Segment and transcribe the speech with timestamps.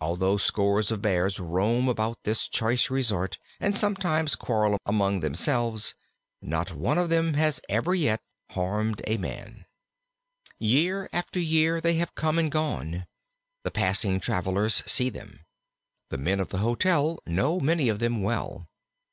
[0.00, 5.96] Although scores of Bears roam about this choice resort, and sometimes quarrel among themselves,
[6.40, 9.66] not one of them has ever yet harmed a man.
[10.60, 13.08] Year after year they have come and gone.
[13.64, 15.40] The passing travellers see them.
[16.10, 18.68] The men of the hotel know many of them well.